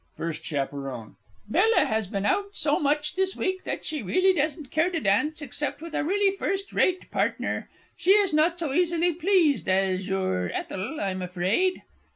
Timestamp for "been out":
2.07-2.55